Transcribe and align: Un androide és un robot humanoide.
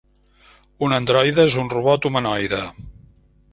Un 0.87 0.95
androide 0.97 1.45
és 1.51 1.59
un 1.65 1.71
robot 1.75 2.09
humanoide. 2.11 2.65